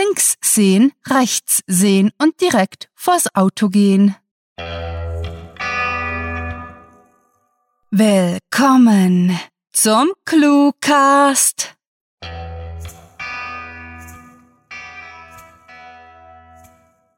links 0.00 0.36
sehen, 0.42 0.92
rechts 1.08 1.62
sehen 1.66 2.10
und 2.18 2.40
direkt 2.40 2.88
vors 2.94 3.26
Auto 3.34 3.68
gehen. 3.68 4.16
Willkommen 7.90 9.38
zum 9.72 10.12
Cluecast. 10.24 11.74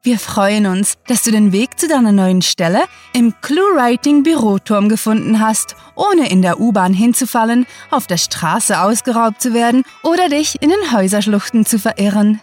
Wir 0.04 0.18
freuen 0.18 0.66
uns, 0.66 0.94
dass 1.06 1.22
du 1.22 1.30
den 1.30 1.52
Weg 1.52 1.78
zu 1.78 1.86
deiner 1.86 2.10
neuen 2.10 2.42
Stelle 2.42 2.82
im 3.12 3.34
ClueWriting 3.40 4.24
Büroturm 4.24 4.88
gefunden 4.88 5.38
hast, 5.38 5.76
ohne 5.94 6.28
in 6.28 6.42
der 6.42 6.58
U-Bahn 6.58 6.92
hinzufallen, 6.92 7.66
auf 7.92 8.08
der 8.08 8.16
Straße 8.16 8.80
ausgeraubt 8.80 9.40
zu 9.40 9.54
werden 9.54 9.84
oder 10.02 10.28
dich 10.28 10.60
in 10.60 10.70
den 10.70 10.92
Häuserschluchten 10.92 11.64
zu 11.64 11.78
verirren. 11.78 12.40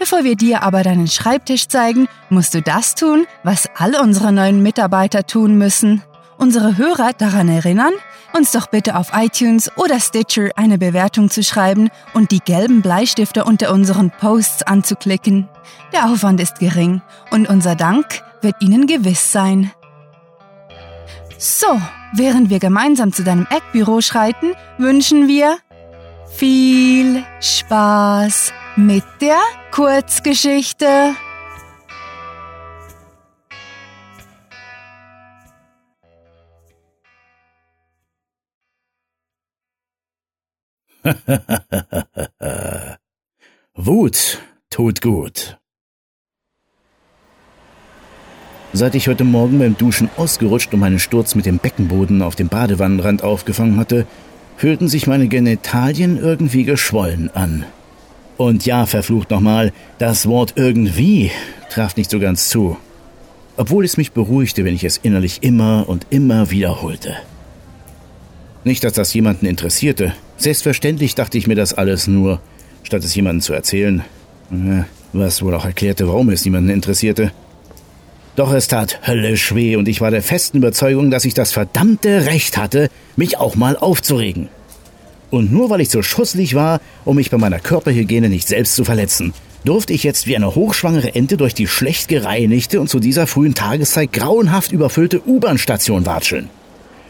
Bevor 0.00 0.24
wir 0.24 0.34
dir 0.34 0.62
aber 0.62 0.82
deinen 0.82 1.08
Schreibtisch 1.08 1.68
zeigen, 1.68 2.08
musst 2.30 2.54
du 2.54 2.62
das 2.62 2.94
tun, 2.94 3.26
was 3.42 3.68
all 3.76 3.94
unsere 3.96 4.32
neuen 4.32 4.62
Mitarbeiter 4.62 5.26
tun 5.26 5.58
müssen. 5.58 6.02
Unsere 6.38 6.78
Hörer 6.78 7.12
daran 7.12 7.50
erinnern, 7.50 7.92
uns 8.32 8.50
doch 8.50 8.68
bitte 8.68 8.96
auf 8.96 9.08
iTunes 9.12 9.70
oder 9.76 10.00
Stitcher 10.00 10.48
eine 10.56 10.78
Bewertung 10.78 11.28
zu 11.28 11.42
schreiben 11.42 11.90
und 12.14 12.30
die 12.30 12.40
gelben 12.40 12.80
Bleistifte 12.80 13.44
unter 13.44 13.74
unseren 13.74 14.10
Posts 14.10 14.62
anzuklicken. 14.62 15.50
Der 15.92 16.06
Aufwand 16.06 16.40
ist 16.40 16.60
gering 16.60 17.02
und 17.30 17.46
unser 17.46 17.76
Dank 17.76 18.22
wird 18.40 18.54
Ihnen 18.60 18.86
gewiss 18.86 19.32
sein. 19.32 19.70
So, 21.36 21.78
während 22.14 22.48
wir 22.48 22.58
gemeinsam 22.58 23.12
zu 23.12 23.22
deinem 23.22 23.46
Eckbüro 23.50 24.00
schreiten, 24.00 24.54
wünschen 24.78 25.28
wir 25.28 25.58
viel 26.26 27.22
Spaß 27.42 28.54
mit 28.86 29.04
der 29.20 29.40
Kurzgeschichte. 29.70 31.14
Wut 43.74 44.38
tut 44.70 45.00
gut. 45.00 45.58
Seit 48.72 48.94
ich 48.94 49.08
heute 49.08 49.24
Morgen 49.24 49.58
beim 49.58 49.76
Duschen 49.76 50.08
ausgerutscht 50.16 50.72
und 50.72 50.80
meinen 50.80 50.98
Sturz 50.98 51.34
mit 51.34 51.44
dem 51.44 51.58
Beckenboden 51.58 52.22
auf 52.22 52.36
dem 52.36 52.48
Badewannenrand 52.48 53.22
aufgefangen 53.24 53.76
hatte, 53.78 54.06
fühlten 54.56 54.88
sich 54.88 55.06
meine 55.06 55.28
Genitalien 55.28 56.18
irgendwie 56.18 56.64
geschwollen 56.64 57.30
an. 57.34 57.66
Und 58.40 58.64
ja, 58.64 58.86
verflucht 58.86 59.30
nochmal, 59.30 59.70
das 59.98 60.26
Wort 60.26 60.54
irgendwie 60.56 61.30
traf 61.68 61.96
nicht 61.96 62.10
so 62.10 62.18
ganz 62.18 62.48
zu. 62.48 62.78
Obwohl 63.58 63.84
es 63.84 63.98
mich 63.98 64.12
beruhigte, 64.12 64.64
wenn 64.64 64.74
ich 64.74 64.82
es 64.82 64.96
innerlich 64.96 65.42
immer 65.42 65.86
und 65.86 66.06
immer 66.08 66.50
wiederholte. 66.50 67.16
Nicht, 68.64 68.82
dass 68.82 68.94
das 68.94 69.12
jemanden 69.12 69.44
interessierte. 69.44 70.14
Selbstverständlich 70.38 71.14
dachte 71.14 71.36
ich 71.36 71.48
mir 71.48 71.54
das 71.54 71.74
alles 71.74 72.06
nur, 72.06 72.40
statt 72.82 73.04
es 73.04 73.14
jemandem 73.14 73.42
zu 73.42 73.52
erzählen. 73.52 74.04
Was 75.12 75.42
wohl 75.42 75.54
auch 75.54 75.66
erklärte, 75.66 76.08
warum 76.08 76.30
es 76.30 76.42
niemanden 76.46 76.70
interessierte. 76.70 77.32
Doch 78.36 78.54
es 78.54 78.68
tat 78.68 79.06
höllisch 79.06 79.54
weh 79.54 79.76
und 79.76 79.86
ich 79.86 80.00
war 80.00 80.10
der 80.10 80.22
festen 80.22 80.56
Überzeugung, 80.56 81.10
dass 81.10 81.26
ich 81.26 81.34
das 81.34 81.52
verdammte 81.52 82.24
Recht 82.24 82.56
hatte, 82.56 82.88
mich 83.16 83.36
auch 83.36 83.54
mal 83.54 83.76
aufzuregen. 83.76 84.48
Und 85.30 85.52
nur 85.52 85.70
weil 85.70 85.80
ich 85.80 85.90
so 85.90 86.02
schusslich 86.02 86.54
war, 86.54 86.80
um 87.04 87.16
mich 87.16 87.30
bei 87.30 87.38
meiner 87.38 87.60
Körperhygiene 87.60 88.28
nicht 88.28 88.48
selbst 88.48 88.74
zu 88.74 88.84
verletzen, 88.84 89.32
durfte 89.64 89.92
ich 89.92 90.02
jetzt 90.02 90.26
wie 90.26 90.36
eine 90.36 90.54
hochschwangere 90.54 91.14
Ente 91.14 91.36
durch 91.36 91.54
die 91.54 91.66
schlecht 91.66 92.08
gereinigte 92.08 92.80
und 92.80 92.88
zu 92.88 92.98
dieser 92.98 93.26
frühen 93.26 93.54
Tageszeit 93.54 94.12
grauenhaft 94.12 94.72
überfüllte 94.72 95.26
U-Bahn-Station 95.26 96.06
watscheln. 96.06 96.48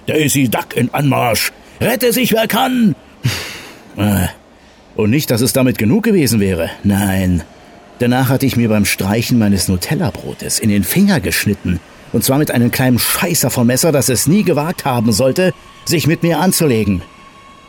Daisy 0.07 0.49
Duck 0.49 0.77
in 0.77 0.93
Anmarsch! 0.93 1.53
Rette 1.81 2.13
sich, 2.13 2.33
wer 2.33 2.47
kann! 2.47 2.95
Äh. 3.97 4.27
Und 4.97 5.11
nicht, 5.11 5.31
dass 5.31 5.41
es 5.41 5.53
damit 5.55 5.79
genug 5.79 6.03
gewesen 6.03 6.41
wäre. 6.41 6.69
Nein. 6.83 7.43
Danach 8.01 8.29
hatte 8.29 8.45
ich 8.45 8.57
mir 8.57 8.69
beim 8.69 8.85
Streichen 8.85 9.39
meines 9.39 9.69
Nutella-Brotes 9.69 10.59
in 10.59 10.69
den 10.69 10.85
Finger 10.85 11.21
geschnitten. 11.21 11.81
Und 12.13 12.25
zwar 12.25 12.39
mit 12.39 12.51
einem 12.51 12.71
kleinen 12.71 12.99
Scheißer 12.99 13.51
vom 13.51 13.69
Messer, 13.69 13.93
das 13.93 14.09
es 14.09 14.27
nie 14.27 14.43
gewagt 14.43 14.85
haben 14.85 15.13
sollte, 15.13 15.55
sich 15.85 16.07
mit 16.07 16.23
mir 16.23 16.41
anzulegen. 16.41 17.03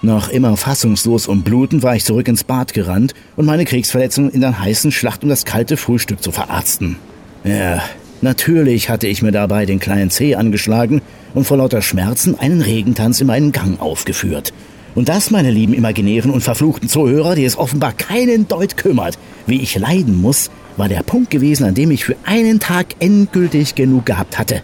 Noch 0.04 0.30
immer 0.30 0.58
fassungslos 0.58 1.28
und 1.28 1.44
blutend 1.44 1.84
war 1.84 1.96
ich 1.96 2.06
zurück 2.06 2.28
ins 2.28 2.44
Bad 2.44 2.74
gerannt 2.74 3.14
und 3.36 3.46
meine 3.46 3.66
Kriegsverletzung 3.66 4.32
in 4.32 4.42
der 4.42 4.60
heißen 4.60 4.92
Schlacht 4.92 5.22
um 5.22 5.30
das 5.30 5.46
kalte 5.46 5.78
Frühstück 5.78 6.24
zu 6.24 6.32
verarzten. 6.32 6.96
Ja, 7.44 7.84
natürlich 8.22 8.90
hatte 8.90 9.06
ich 9.06 9.22
mir 9.22 9.32
dabei 9.32 9.68
den 9.68 9.80
kleinen 9.80 10.10
Zeh 10.10 10.34
angeschlagen 10.34 11.04
und 11.36 11.46
vor 11.46 11.58
lauter 11.58 11.84
Schmerzen 11.84 12.40
einen 12.40 12.62
Regentanz 12.62 13.22
in 13.22 13.28
meinen 13.28 13.52
Gang 13.52 13.80
aufgeführt. 13.80 14.54
Und 14.96 15.08
das, 15.08 15.30
meine 15.30 15.52
lieben 15.52 15.76
imaginären 15.76 16.32
und 16.32 16.42
verfluchten 16.42 16.90
Zuhörer, 16.90 17.36
die 17.36 17.46
es 17.46 17.58
offenbar 17.58 17.94
keinen 17.94 18.48
Deut 18.48 18.78
kümmert, 18.78 19.20
wie 19.46 19.62
ich 19.62 19.78
leiden 19.78 20.20
muss, 20.20 20.50
war 20.78 20.90
der 20.90 21.04
Punkt 21.04 21.30
gewesen, 21.30 21.64
an 21.64 21.76
dem 21.76 21.92
ich 21.92 22.06
für 22.06 22.16
einen 22.26 22.60
Tag 22.60 22.96
endgültig 23.00 23.76
genug 23.76 24.08
gehabt 24.08 24.40
hatte. 24.40 24.64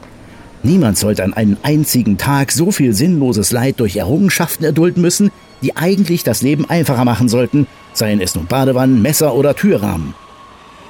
Niemand 0.67 0.97
sollte 0.97 1.23
an 1.23 1.33
einem 1.33 1.55
einzigen 1.63 2.17
Tag 2.17 2.51
so 2.51 2.71
viel 2.71 2.93
sinnloses 2.93 3.51
Leid 3.51 3.79
durch 3.79 3.95
Errungenschaften 3.95 4.65
erdulden 4.65 5.01
müssen, 5.01 5.31
die 5.61 5.77
eigentlich 5.77 6.25
das 6.25 6.41
Leben 6.41 6.69
einfacher 6.69 7.05
machen 7.05 7.29
sollten, 7.29 7.67
seien 7.93 8.19
es 8.19 8.35
nun 8.35 8.47
Badewannen, 8.47 9.01
Messer 9.01 9.33
oder 9.33 9.55
Türrahmen. 9.55 10.13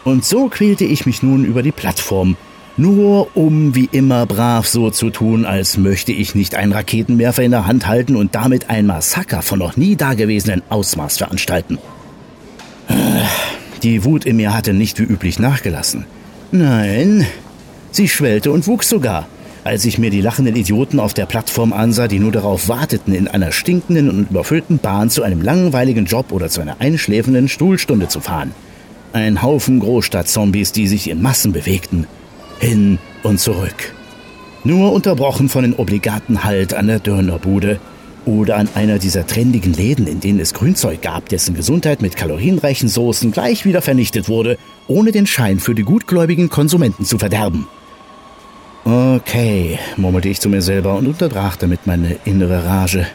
Und 0.03 0.25
so 0.25 0.47
quälte 0.47 0.83
ich 0.83 1.05
mich 1.05 1.21
nun 1.21 1.45
über 1.45 1.61
die 1.61 1.71
Plattform, 1.71 2.37
nur 2.75 3.37
um 3.37 3.75
wie 3.75 3.87
immer 3.91 4.25
brav 4.25 4.67
so 4.67 4.89
zu 4.89 5.11
tun, 5.11 5.45
als 5.45 5.77
möchte 5.77 6.11
ich 6.11 6.33
nicht 6.33 6.55
einen 6.55 6.71
Raketenwerfer 6.71 7.43
in 7.43 7.51
der 7.51 7.67
Hand 7.67 7.85
halten 7.85 8.15
und 8.15 8.33
damit 8.33 8.71
ein 8.71 8.87
Massaker 8.87 9.43
von 9.43 9.59
noch 9.59 9.77
nie 9.77 9.95
dagewesenen 9.95 10.63
Ausmaß 10.69 11.19
veranstalten. 11.19 11.77
Die 13.83 14.03
Wut 14.03 14.25
in 14.25 14.37
mir 14.37 14.55
hatte 14.55 14.73
nicht 14.73 14.97
wie 14.97 15.03
üblich 15.03 15.37
nachgelassen. 15.37 16.07
Nein, 16.51 17.27
sie 17.91 18.07
schwellte 18.07 18.51
und 18.51 18.65
wuchs 18.65 18.89
sogar 18.89 19.27
als 19.67 19.83
ich 19.83 19.97
mir 19.97 20.09
die 20.09 20.21
lachenden 20.21 20.55
Idioten 20.55 20.97
auf 20.97 21.13
der 21.13 21.25
Plattform 21.25 21.73
ansah, 21.73 22.07
die 22.07 22.19
nur 22.19 22.31
darauf 22.31 22.69
warteten, 22.69 23.13
in 23.13 23.27
einer 23.27 23.51
stinkenden 23.51 24.09
und 24.09 24.29
überfüllten 24.29 24.79
Bahn 24.79 25.09
zu 25.09 25.23
einem 25.23 25.41
langweiligen 25.41 26.05
Job 26.05 26.31
oder 26.31 26.47
zu 26.47 26.61
einer 26.61 26.79
einschläfenden 26.79 27.49
Stuhlstunde 27.49 28.07
zu 28.07 28.21
fahren. 28.21 28.53
Ein 29.11 29.41
Haufen 29.41 29.81
Großstadtzombies, 29.81 30.71
die 30.71 30.87
sich 30.87 31.09
in 31.09 31.21
Massen 31.21 31.51
bewegten. 31.51 32.07
Hin 32.59 32.97
und 33.23 33.41
zurück. 33.41 33.93
Nur 34.63 34.93
unterbrochen 34.93 35.49
von 35.49 35.63
den 35.63 35.73
obligaten 35.73 36.45
Halt 36.45 36.73
an 36.73 36.87
der 36.87 36.99
Dönerbude 36.99 37.81
oder 38.25 38.55
an 38.55 38.69
einer 38.73 38.99
dieser 38.99 39.27
trendigen 39.27 39.73
Läden, 39.73 40.07
in 40.07 40.21
denen 40.21 40.39
es 40.39 40.53
Grünzeug 40.53 41.01
gab, 41.01 41.27
dessen 41.27 41.55
Gesundheit 41.55 42.01
mit 42.01 42.15
kalorienreichen 42.15 42.87
Soßen 42.87 43.33
gleich 43.33 43.65
wieder 43.65 43.81
vernichtet 43.81 44.29
wurde, 44.29 44.57
ohne 44.87 45.11
den 45.11 45.27
Schein 45.27 45.59
für 45.59 45.75
die 45.75 45.83
gutgläubigen 45.83 46.47
Konsumenten 46.47 47.03
zu 47.03 47.17
verderben. 47.17 47.67
Okay, 48.89 49.79
murmelte 49.97 50.29
ich 50.29 50.39
zu 50.39 50.47
mir 50.47 50.61
selber 50.61 50.95
und 50.95 51.07
unterbrach 51.07 51.57
damit 51.57 51.85
meine 51.87 52.15
innere 52.23 52.63
Rage. 52.63 53.05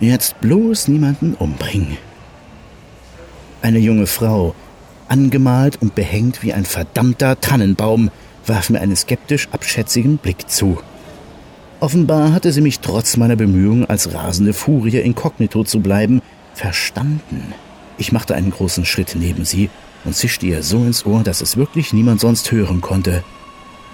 Jetzt 0.00 0.40
bloß 0.40 0.88
niemanden 0.88 1.34
umbringen. 1.34 1.98
Eine 3.60 3.80
junge 3.80 4.06
Frau, 4.06 4.54
angemalt 5.06 5.76
und 5.82 5.94
behängt 5.94 6.42
wie 6.42 6.54
ein 6.54 6.64
verdammter 6.64 7.38
Tannenbaum, 7.38 8.10
warf 8.46 8.70
mir 8.70 8.80
einen 8.80 8.96
skeptisch 8.96 9.50
abschätzigen 9.52 10.16
Blick 10.16 10.48
zu. 10.48 10.78
Offenbar 11.80 12.32
hatte 12.32 12.50
sie 12.50 12.62
mich 12.62 12.80
trotz 12.80 13.18
meiner 13.18 13.36
Bemühungen, 13.36 13.84
als 13.84 14.14
rasende 14.14 14.54
Furie 14.54 15.00
inkognito 15.00 15.64
zu 15.64 15.80
bleiben, 15.80 16.22
verstanden. 16.54 17.52
Ich 17.98 18.12
machte 18.12 18.34
einen 18.34 18.52
großen 18.52 18.86
Schritt 18.86 19.14
neben 19.20 19.44
sie 19.44 19.68
und 20.06 20.16
zischte 20.16 20.46
ihr 20.46 20.62
so 20.62 20.78
ins 20.78 21.04
Ohr, 21.04 21.22
dass 21.24 21.42
es 21.42 21.58
wirklich 21.58 21.92
niemand 21.92 22.22
sonst 22.22 22.50
hören 22.52 22.80
konnte. 22.80 23.22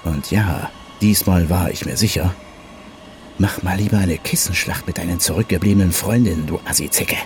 Und 0.04 0.30
ja, 0.30 0.70
Diesmal 1.00 1.50
war 1.50 1.70
ich 1.70 1.84
mir 1.84 1.96
sicher. 1.96 2.34
Mach 3.38 3.62
mal 3.62 3.76
lieber 3.76 3.98
eine 3.98 4.16
Kissenschlacht 4.16 4.86
mit 4.86 4.98
deinen 4.98 5.18
zurückgebliebenen 5.18 5.92
Freundinnen, 5.92 6.46
du 6.46 6.60
Assizecke. 6.64 7.16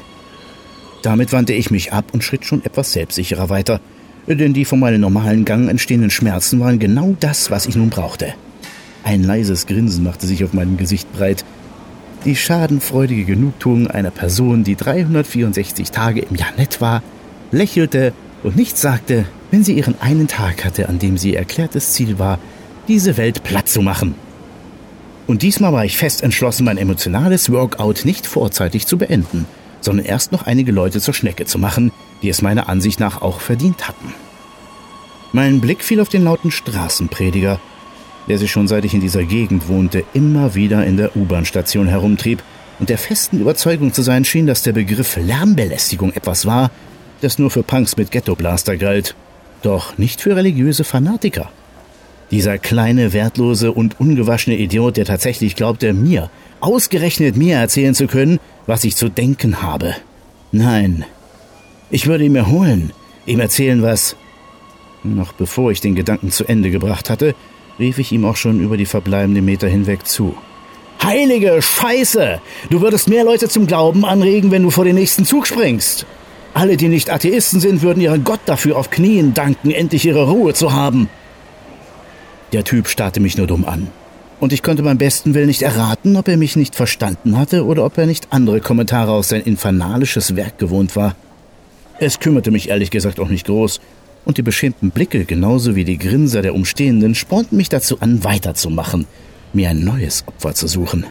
Damit 1.03 1.33
wandte 1.33 1.53
ich 1.53 1.71
mich 1.71 1.93
ab 1.93 2.07
und 2.13 2.25
schritt 2.25 2.45
schon 2.45 2.65
etwas 2.65 2.93
selbstsicherer 2.93 3.51
weiter, 3.51 3.81
denn 4.27 4.55
die 4.55 4.65
von 4.65 4.81
meinem 4.81 5.01
normalen 5.01 5.45
Gang 5.45 5.69
entstehenden 5.69 6.11
Schmerzen 6.11 6.61
waren 6.61 6.79
genau 6.79 7.15
das, 7.21 7.51
was 7.51 7.67
ich 7.67 7.77
nun 7.77 7.91
brauchte. 7.91 8.35
Ein 9.05 9.23
leises 9.23 9.67
Grinsen 9.67 10.05
machte 10.05 10.27
sich 10.27 10.45
auf 10.45 10.53
meinem 10.53 10.77
Gesicht 10.77 11.11
breit. 11.13 11.45
Die 12.25 12.37
schadenfreudige 12.37 13.25
Genugtuung 13.25 13.87
einer 13.87 14.11
Person, 14.11 14.65
die 14.65 14.77
364 14.77 15.93
Tage 15.93 16.21
im 16.21 16.37
Jahr 16.37 16.53
nett 16.57 16.81
war, 16.81 17.03
lächelte 17.53 18.13
und 18.43 18.57
nichts 18.57 18.81
sagte, 18.81 19.25
wenn 19.51 19.65
sie 19.65 19.75
ihren 19.75 20.01
einen 20.01 20.29
Tag 20.29 20.65
hatte, 20.65 20.89
an 20.89 20.99
dem 20.99 21.17
sie 21.17 21.35
erklärtes 21.35 21.93
Ziel 21.93 22.19
war, 22.19 22.39
diese 22.89 23.17
Welt 23.17 23.45
platt 23.45 23.69
zu 23.69 23.83
machen. 23.83 24.15
Und 25.27 25.43
diesmal 25.43 25.73
war 25.73 25.85
ich 25.85 25.99
fest 25.99 26.23
entschlossen, 26.23 26.65
mein 26.65 26.79
emotionales 26.79 27.53
Workout 27.53 28.05
nicht 28.05 28.27
vorzeitig 28.27 28.87
zu 28.87 28.97
beenden, 28.97 29.47
sondern 29.81 30.07
erst 30.07 30.33
noch 30.33 30.47
einige 30.47 30.73
Leute 30.73 31.01
zur 31.01 31.15
Schnecke 31.15 31.45
zu 31.45 31.59
machen, 31.59 31.93
die 32.23 32.31
es 32.31 32.43
meiner 32.43 32.69
Ansicht 32.69 32.99
nach 32.99 33.21
auch 33.21 33.41
verdient 33.41 33.87
hatten. 33.87 34.15
Mein 35.33 35.61
Blick 35.61 35.85
fiel 35.85 36.01
auf 36.01 36.09
den 36.09 36.25
lauten 36.25 36.51
Straßenprediger, 36.51 37.61
der 38.29 38.39
sich 38.39 38.51
schon 38.51 38.69
seit 38.69 38.87
ich 38.87 38.95
in 38.95 39.01
dieser 39.01 39.25
Gegend 39.25 39.69
wohnte, 39.69 40.05
immer 40.15 40.55
wieder 40.55 40.85
in 40.87 40.97
der 40.97 41.15
U-Bahn-Station 41.15 41.87
herumtrieb 41.87 42.43
und 42.79 42.89
der 42.89 42.99
festen 42.99 43.41
Überzeugung 43.41 43.93
zu 43.93 44.03
sein 44.03 44.25
schien, 44.25 44.47
dass 44.47 44.63
der 44.63 44.73
Begriff 44.73 45.17
Lärmbelästigung 45.17 46.13
etwas 46.13 46.47
war, 46.47 46.71
das 47.21 47.39
nur 47.39 47.51
für 47.51 47.63
Punks 47.63 47.97
mit 47.97 48.11
Ghettoblaster 48.11 48.77
galt, 48.77 49.15
doch 49.63 49.99
nicht 49.99 50.23
für 50.23 50.37
religiöse 50.37 50.85
Fanatiker. 50.85 51.51
Dieser 52.31 52.59
kleine, 52.59 53.13
wertlose 53.13 53.73
und 53.73 53.99
ungewaschene 54.01 54.57
Idiot, 54.57 54.97
der 54.97 55.07
tatsächlich 55.07 55.57
glaubte, 55.57 55.93
mir, 55.95 56.31
ausgerechnet 56.61 57.37
mir 57.37 57.57
erzählen 57.57 57.95
zu 57.95 58.07
können, 58.07 58.39
was 58.67 58.85
ich 58.85 58.97
zu 58.97 59.09
denken 59.09 59.63
habe. 59.63 59.95
Nein, 60.53 61.05
ich 61.91 62.07
würde 62.07 62.25
ihn 62.25 62.33
mir 62.33 62.49
holen, 62.49 62.93
ihm 63.27 63.41
erzählen, 63.41 63.83
was... 63.83 64.17
Noch 65.05 65.33
bevor 65.33 65.71
ich 65.71 65.81
den 65.81 65.95
Gedanken 65.95 66.31
zu 66.31 66.45
Ende 66.45 66.71
gebracht 66.71 67.09
hatte, 67.09 67.35
rief 67.79 67.99
ich 67.99 68.13
ihm 68.13 68.25
auch 68.25 68.37
schon 68.37 68.61
über 68.61 68.77
die 68.77 68.85
verbleibenden 68.85 69.45
Meter 69.45 69.69
hinweg 69.69 70.07
zu. 70.07 70.35
Heilige 71.03 71.63
Scheiße! 71.63 72.41
Du 72.69 72.81
würdest 72.81 73.09
mehr 73.09 73.25
Leute 73.25 73.49
zum 73.49 73.67
Glauben 73.67 74.05
anregen, 74.05 74.51
wenn 74.51 74.65
du 74.65 74.71
vor 74.71 74.85
den 74.85 74.97
nächsten 74.97 75.25
Zug 75.25 75.47
springst. 75.47 76.05
Alle, 76.53 76.77
die 76.77 76.89
nicht 76.89 77.11
Atheisten 77.11 77.61
sind, 77.61 77.83
würden 77.83 78.01
ihren 78.01 78.25
Gott 78.25 78.41
dafür 78.47 78.77
auf 78.77 78.91
Knien 78.91 79.33
danken, 79.33 79.71
endlich 79.71 80.05
ihre 80.05 80.29
Ruhe 80.29 80.55
zu 80.55 80.73
haben. 80.73 81.09
Der 82.53 82.65
Typ 82.65 82.89
starrte 82.89 83.21
mich 83.21 83.37
nur 83.37 83.47
dumm 83.47 83.65
an. 83.65 83.89
Und 84.41 84.53
ich 84.53 84.63
konnte 84.63 84.83
beim 84.83 84.99
besten 84.99 85.35
Willen 85.35 85.49
nicht 85.49 85.63
erraten, 85.63 86.17
ob 86.17 86.29
er 86.29 86.37
mich 86.37 86.57
nicht 86.57 86.75
verstanden 86.75 87.37
hatte 87.37 87.67
oder 87.67 87.85
ob 87.85 87.99
er 87.99 88.07
nicht 88.07 88.29
andere 88.31 88.61
Kommentare 88.61 89.11
aus 89.11 89.29
sein 89.29 89.43
infernalisches 89.43 90.37
Werk 90.37 90.59
gewohnt 90.59 90.95
war. 90.95 91.17
Es 91.99 92.21
kümmerte 92.21 92.51
mich 92.51 92.69
ehrlich 92.69 92.91
gesagt 92.91 93.19
auch 93.19 93.29
nicht 93.29 93.47
groß, 93.47 93.81
und 94.25 94.37
die 94.37 94.43
beschämten 94.43 94.91
Blicke 94.91 95.25
genauso 95.25 95.75
wie 95.75 95.85
die 95.85 95.99
Grinser 95.99 96.43
der 96.43 96.55
Umstehenden 96.55 97.15
spornten 97.15 97.57
mich 97.57 97.69
dazu 97.69 98.01
an, 98.01 98.25
weiterzumachen, 98.25 99.07
mir 99.53 99.71
ein 99.71 99.83
neues 99.83 100.25
Opfer 100.27 100.55
zu 100.55 100.69
suchen. 100.69 101.07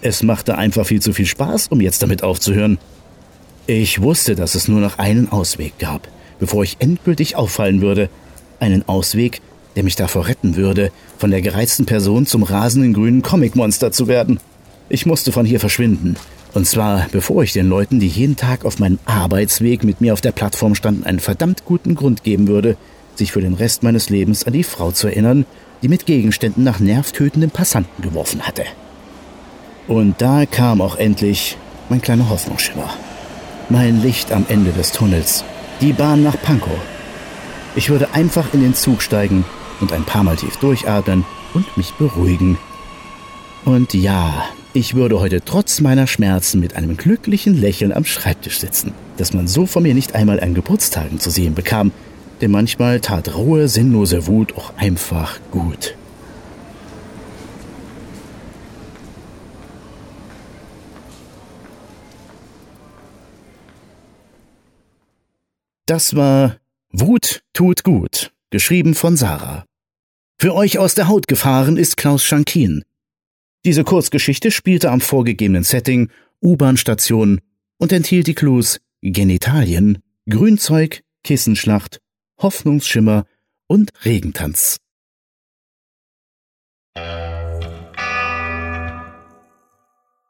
Es 0.00 0.22
machte 0.22 0.56
einfach 0.56 0.86
viel 0.86 1.00
zu 1.00 1.12
viel 1.12 1.26
Spaß, 1.26 1.68
um 1.68 1.80
jetzt 1.80 2.02
damit 2.02 2.22
aufzuhören. 2.22 2.78
Ich 3.66 4.02
wusste, 4.02 4.34
dass 4.34 4.54
es 4.54 4.68
nur 4.68 4.80
noch 4.80 4.98
einen 4.98 5.30
Ausweg 5.30 5.78
gab, 5.78 6.08
bevor 6.40 6.64
ich 6.64 6.78
endgültig 6.80 7.36
auffallen 7.36 7.80
würde. 7.80 8.08
Einen 8.58 8.88
Ausweg, 8.88 9.40
der 9.76 9.84
mich 9.84 9.96
davor 9.96 10.26
retten 10.26 10.56
würde, 10.56 10.90
von 11.18 11.30
der 11.30 11.42
gereizten 11.42 11.86
Person 11.86 12.26
zum 12.26 12.42
rasenden 12.42 12.92
grünen 12.92 13.22
Comicmonster 13.22 13.92
zu 13.92 14.08
werden. 14.08 14.40
Ich 14.88 15.06
musste 15.06 15.32
von 15.32 15.46
hier 15.46 15.60
verschwinden, 15.60 16.16
und 16.54 16.66
zwar, 16.66 17.06
bevor 17.10 17.42
ich 17.42 17.52
den 17.52 17.68
Leuten, 17.68 17.98
die 17.98 18.08
jeden 18.08 18.36
Tag 18.36 18.64
auf 18.64 18.78
meinem 18.78 18.98
Arbeitsweg 19.06 19.84
mit 19.84 20.00
mir 20.00 20.12
auf 20.12 20.20
der 20.20 20.32
Plattform 20.32 20.74
standen, 20.74 21.04
einen 21.04 21.20
verdammt 21.20 21.64
guten 21.64 21.94
Grund 21.94 22.24
geben 22.24 22.46
würde, 22.46 22.76
sich 23.14 23.32
für 23.32 23.40
den 23.40 23.54
Rest 23.54 23.82
meines 23.82 24.10
Lebens 24.10 24.44
an 24.44 24.52
die 24.52 24.64
Frau 24.64 24.92
zu 24.92 25.06
erinnern, 25.06 25.46
die 25.82 25.88
mit 25.88 26.04
Gegenständen 26.04 26.62
nach 26.62 26.78
nervtötenden 26.78 27.50
Passanten 27.50 28.02
geworfen 28.02 28.42
hatte. 28.42 28.64
Und 29.88 30.20
da 30.20 30.44
kam 30.46 30.80
auch 30.80 30.96
endlich 30.96 31.56
mein 31.88 32.02
kleiner 32.02 32.28
Hoffnungsschimmer. 32.28 32.90
Mein 33.70 34.02
Licht 34.02 34.30
am 34.30 34.44
Ende 34.48 34.72
des 34.72 34.92
Tunnels. 34.92 35.44
Die 35.80 35.92
Bahn 35.92 36.22
nach 36.22 36.40
Pankow. 36.40 36.78
Ich 37.74 37.88
würde 37.88 38.12
einfach 38.12 38.52
in 38.52 38.60
den 38.60 38.74
Zug 38.74 39.00
steigen 39.00 39.44
und 39.82 39.92
ein 39.92 40.04
paar 40.04 40.24
Mal 40.24 40.36
tief 40.36 40.56
durchatmen 40.56 41.24
und 41.52 41.76
mich 41.76 41.92
beruhigen. 41.94 42.56
Und 43.64 43.92
ja, 43.92 44.44
ich 44.72 44.94
würde 44.94 45.20
heute 45.20 45.44
trotz 45.44 45.80
meiner 45.80 46.06
Schmerzen 46.06 46.60
mit 46.60 46.76
einem 46.76 46.96
glücklichen 46.96 47.60
Lächeln 47.60 47.92
am 47.92 48.06
Schreibtisch 48.06 48.58
sitzen, 48.58 48.94
das 49.18 49.34
man 49.34 49.46
so 49.46 49.66
von 49.66 49.82
mir 49.82 49.94
nicht 49.94 50.14
einmal 50.14 50.40
an 50.40 50.54
Geburtstagen 50.54 51.20
zu 51.20 51.28
sehen 51.28 51.54
bekam, 51.54 51.92
denn 52.40 52.50
manchmal 52.50 53.00
tat 53.00 53.34
rohe, 53.34 53.68
sinnlose 53.68 54.26
Wut 54.26 54.56
auch 54.56 54.72
einfach 54.78 55.38
gut. 55.50 55.94
Das 65.86 66.16
war 66.16 66.56
Wut 66.90 67.42
tut 67.52 67.84
gut, 67.84 68.32
geschrieben 68.50 68.94
von 68.94 69.16
Sarah. 69.16 69.64
Für 70.42 70.56
euch 70.56 70.76
aus 70.76 70.96
der 70.96 71.06
Haut 71.06 71.28
gefahren 71.28 71.76
ist 71.76 71.96
Klaus 71.96 72.24
Schankin, 72.24 72.82
diese 73.64 73.84
Kurzgeschichte 73.84 74.50
spielte 74.50 74.90
am 74.90 75.00
vorgegebenen 75.00 75.62
Setting, 75.62 76.10
U-Bahn-Station 76.42 77.40
und 77.78 77.92
enthielt 77.92 78.26
die 78.26 78.34
Clues 78.34 78.80
Genitalien, 79.02 80.02
Grünzeug, 80.28 81.04
Kissenschlacht, 81.22 82.00
Hoffnungsschimmer 82.38 83.24
und 83.68 83.92
Regentanz. 84.04 84.78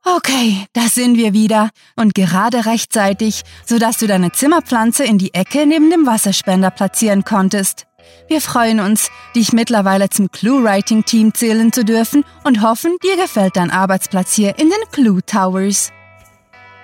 Okay, 0.05 0.67
da 0.73 0.83
sind 0.89 1.17
wir 1.17 1.33
wieder 1.33 1.71
und 1.95 2.17
gerade 2.17 2.67
rechtzeitig, 2.67 3.43
sodass 3.65 3.99
du 3.99 4.09
deine 4.09 4.33
Zimmerpflanze 4.33 5.05
in 5.05 5.17
die 5.17 5.33
Ecke 5.33 5.65
neben 5.65 5.91
dem 5.91 6.07
Wasserspender 6.07 6.73
platzieren 6.73 7.23
konntest. 7.23 7.87
Wir 8.27 8.41
freuen 8.41 8.81
uns, 8.81 9.11
dich 9.37 9.53
mittlerweile 9.53 10.11
zum 10.11 10.29
Clue-Writing-Team 10.33 11.35
zählen 11.35 11.73
zu 11.73 11.85
dürfen 11.85 12.25
und 12.43 12.63
hoffen, 12.63 12.97
dir 13.05 13.17
gefällt 13.17 13.57
dein 13.57 13.71
Arbeitsplatz 13.71 14.35
hier 14.35 14.59
in 14.59 14.71
den 14.71 14.91
Clue 14.91 15.23
Towers. 15.25 15.93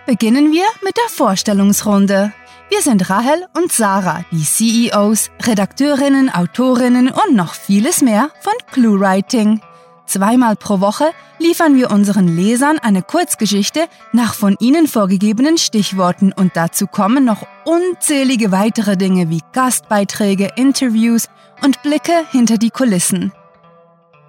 Beginnen 0.07 0.53
wir 0.53 0.65
mit 0.85 0.97
der 0.97 1.09
Vorstellungsrunde. 1.09 2.33
Wir 2.71 2.83
sind 2.83 3.11
Rahel 3.11 3.47
und 3.57 3.73
Sarah, 3.73 4.25
die 4.31 4.45
CEOs, 4.45 5.31
Redakteurinnen, 5.43 6.33
Autorinnen 6.33 7.09
und 7.09 7.35
noch 7.35 7.55
vieles 7.55 8.01
mehr 8.01 8.31
von 8.43 8.55
Clue 8.71 9.01
Writing. 9.01 9.61
Zweimal 10.09 10.57
pro 10.57 10.81
Woche 10.81 11.11
liefern 11.39 11.77
wir 11.77 11.91
unseren 11.91 12.35
Lesern 12.35 12.79
eine 12.79 13.03
Kurzgeschichte 13.03 13.89
nach 14.13 14.33
von 14.33 14.57
ihnen 14.59 14.89
vorgegebenen 14.89 15.59
Stichworten 15.59 16.33
und 16.33 16.57
dazu 16.57 16.87
kommen 16.87 17.27
noch 17.27 17.47
unzählige 17.67 18.51
weitere 18.51 18.97
Dinge 18.97 19.29
wie 19.29 19.43
Gastbeiträge, 19.53 20.53
Interviews 20.57 21.29
und 21.63 21.83
Blicke 21.83 22.25
hinter 22.31 22.57
die 22.57 22.71
Kulissen. 22.71 23.33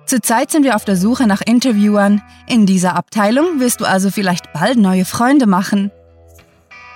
Zurzeit 0.05 0.51
sind 0.51 0.63
wir 0.63 0.75
auf 0.75 0.83
der 0.83 0.97
Suche 0.97 1.27
nach 1.27 1.41
Interviewern. 1.45 2.21
In 2.49 2.65
dieser 2.65 2.97
Abteilung 2.97 3.61
wirst 3.61 3.79
du 3.79 3.85
also 3.85 4.11
vielleicht 4.11 4.51
bald 4.51 4.77
neue 4.77 5.05
Freunde 5.05 5.45
machen. 5.45 5.91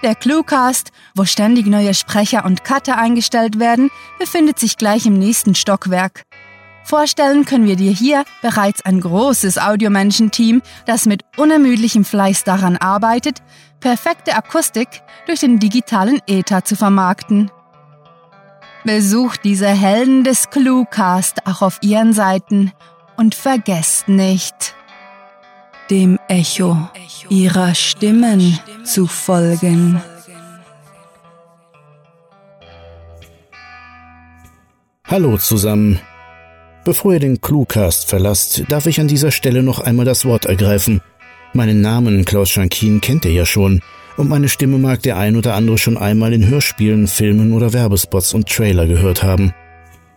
Der 0.04 0.16
Cluecast, 0.16 0.92
wo 1.16 1.24
ständig 1.24 1.68
neue 1.68 1.94
Sprecher 1.94 2.44
und 2.44 2.66
Cutter 2.66 2.98
eingestellt 2.98 3.60
werden, 3.60 3.90
befindet 4.20 4.60
sich 4.60 4.76
gleich 4.76 5.06
im 5.06 5.14
nächsten 5.14 5.56
Stockwerk. 5.56 6.26
Vorstellen 6.84 7.46
können 7.46 7.66
wir 7.66 7.78
dir 7.78 7.92
hier 7.92 8.26
bereits 8.42 8.86
ein 8.86 9.00
großes 9.00 9.58
Audiomenschen-Team, 9.58 10.62
das 10.86 11.06
mit 11.06 11.24
unermüdlichem 11.38 12.04
Fleiß 12.04 12.44
daran 12.44 12.78
arbeitet, 12.78 13.42
perfekte 13.80 14.36
Akustik 14.36 15.02
durch 15.26 15.40
den 15.40 15.60
digitalen 15.60 16.20
Äther 16.28 16.64
zu 16.66 16.76
vermarkten. 16.76 17.50
Besucht 18.84 19.46
diese 19.46 19.68
Helden 19.68 20.26
des 20.26 20.50
Cluecast 20.50 21.48
auch 21.48 21.62
auf 21.62 21.80
ihren 21.82 22.12
Seiten 22.12 22.74
und 23.16 23.34
vergesst 23.34 24.10
nicht, 24.10 24.76
dem 25.90 26.20
Echo 26.28 26.90
ihrer 27.30 27.76
Stimmen 27.76 28.60
zu 28.84 29.08
folgen. 29.08 30.02
Hallo 35.06 35.38
zusammen. 35.38 36.00
Bevor 36.86 37.14
ihr 37.14 37.20
den 37.20 37.40
Cluecast 37.40 38.10
verlasst, 38.10 38.66
darf 38.68 38.88
ich 38.88 39.00
an 39.00 39.08
dieser 39.08 39.32
Stelle 39.32 39.64
noch 39.64 39.80
einmal 39.80 40.06
das 40.06 40.26
Wort 40.26 40.46
ergreifen. 40.46 41.00
Meinen 41.54 41.80
Namen 41.80 42.26
Klaus 42.26 42.50
Schankin 42.50 43.00
kennt 43.00 43.24
ihr 43.24 43.32
ja 43.32 43.46
schon, 43.46 43.80
und 44.18 44.28
meine 44.28 44.50
Stimme 44.50 44.78
mag 44.78 45.02
der 45.02 45.16
ein 45.18 45.38
oder 45.38 45.56
andere 45.56 45.78
schon 45.78 45.98
einmal 45.98 46.34
in 46.34 46.46
Hörspielen, 46.46 47.08
Filmen 47.08 47.54
oder 47.54 47.72
Werbespots 47.72 48.34
und 48.34 48.50
Trailer 48.50 48.86
gehört 48.86 49.24
haben. 49.24 49.54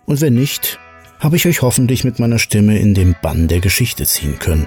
Und 0.06 0.20
wenn 0.20 0.34
nicht, 0.34 0.80
habe 1.20 1.36
ich 1.36 1.46
euch 1.46 1.62
hoffentlich 1.62 2.02
mit 2.02 2.18
meiner 2.18 2.40
Stimme 2.40 2.80
in 2.80 2.94
den 2.94 3.14
Bann 3.22 3.46
der 3.46 3.60
Geschichte 3.60 4.04
ziehen 4.04 4.40
können. 4.40 4.66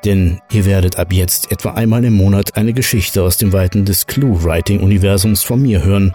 Denn 0.05 0.39
ihr 0.51 0.65
werdet 0.65 0.97
ab 0.97 1.13
jetzt 1.13 1.51
etwa 1.51 1.71
einmal 1.71 2.03
im 2.05 2.13
Monat 2.13 2.57
eine 2.57 2.73
Geschichte 2.73 3.23
aus 3.23 3.37
dem 3.37 3.53
Weiten 3.53 3.85
des 3.85 4.07
Clue-Writing-Universums 4.07 5.43
von 5.43 5.61
mir 5.61 5.83
hören. 5.83 6.13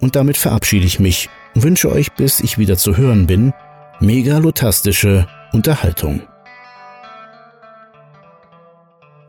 Und 0.00 0.16
damit 0.16 0.36
verabschiede 0.36 0.86
ich 0.86 1.00
mich 1.00 1.28
und 1.54 1.62
wünsche 1.62 1.90
euch, 1.90 2.12
bis 2.12 2.40
ich 2.40 2.58
wieder 2.58 2.76
zu 2.76 2.96
hören 2.96 3.26
bin, 3.26 3.52
megalotastische 4.00 5.26
Unterhaltung. 5.52 6.22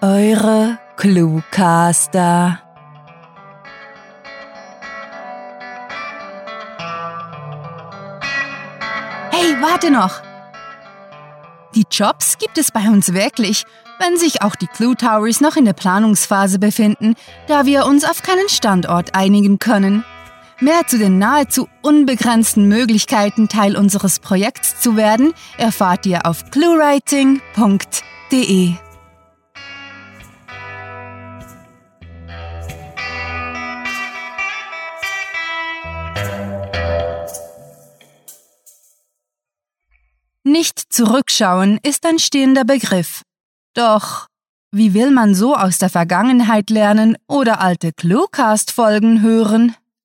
Eure 0.00 0.78
Cluecaster. 0.96 2.60
Hey, 9.30 9.56
warte 9.60 9.90
noch! 9.90 10.22
Die 11.74 11.84
Jobs 11.90 12.38
gibt 12.38 12.58
es 12.58 12.70
bei 12.70 12.88
uns 12.88 13.12
wirklich 13.12 13.64
wenn 13.98 14.16
sich 14.16 14.42
auch 14.42 14.56
die 14.56 14.66
Clue 14.66 14.96
Towers 14.96 15.40
noch 15.40 15.56
in 15.56 15.64
der 15.64 15.72
Planungsphase 15.72 16.58
befinden, 16.58 17.14
da 17.46 17.66
wir 17.66 17.86
uns 17.86 18.04
auf 18.04 18.22
keinen 18.22 18.48
Standort 18.48 19.14
einigen 19.14 19.58
können. 19.58 20.04
Mehr 20.60 20.86
zu 20.86 20.96
den 20.96 21.18
nahezu 21.18 21.68
unbegrenzten 21.82 22.66
Möglichkeiten, 22.66 23.48
Teil 23.48 23.76
unseres 23.76 24.20
Projekts 24.20 24.80
zu 24.80 24.96
werden, 24.96 25.34
erfahrt 25.58 26.06
ihr 26.06 26.24
auf 26.24 26.50
cluewriting.de. 26.50 28.72
Nicht 40.42 40.90
zurückschauen 40.90 41.78
ist 41.82 42.06
ein 42.06 42.18
stehender 42.18 42.64
Begriff. 42.64 43.20
Doch 43.76 44.26
wie 44.72 44.94
will 44.94 45.10
man 45.10 45.34
so 45.34 45.54
aus 45.54 45.76
der 45.76 45.90
Vergangenheit 45.90 46.70
lernen 46.70 47.16
oder 47.28 47.60
alte 47.60 47.92
Cluecast-Folgen 47.92 49.20
hören? 49.20 49.74